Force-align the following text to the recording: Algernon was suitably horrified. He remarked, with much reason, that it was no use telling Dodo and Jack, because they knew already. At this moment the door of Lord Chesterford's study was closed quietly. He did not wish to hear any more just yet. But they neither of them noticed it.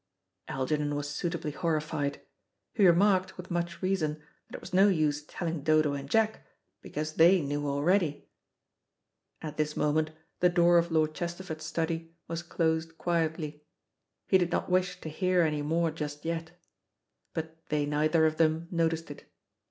Algernon 0.47 0.95
was 0.95 1.07
suitably 1.07 1.51
horrified. 1.51 2.21
He 2.73 2.87
remarked, 2.87 3.37
with 3.37 3.51
much 3.51 3.83
reason, 3.83 4.15
that 4.49 4.55
it 4.55 4.59
was 4.59 4.73
no 4.73 4.87
use 4.87 5.23
telling 5.23 5.61
Dodo 5.61 5.93
and 5.93 6.09
Jack, 6.09 6.43
because 6.81 7.13
they 7.13 7.39
knew 7.39 7.67
already. 7.67 8.27
At 9.43 9.57
this 9.57 9.77
moment 9.77 10.09
the 10.39 10.49
door 10.49 10.79
of 10.79 10.89
Lord 10.89 11.13
Chesterford's 11.13 11.65
study 11.65 12.15
was 12.27 12.41
closed 12.41 12.97
quietly. 12.97 13.63
He 14.25 14.39
did 14.39 14.51
not 14.51 14.71
wish 14.71 14.99
to 15.01 15.09
hear 15.09 15.43
any 15.43 15.61
more 15.61 15.91
just 15.91 16.25
yet. 16.25 16.59
But 17.35 17.63
they 17.69 17.85
neither 17.85 18.25
of 18.25 18.37
them 18.37 18.69
noticed 18.71 19.11
it. 19.11 19.31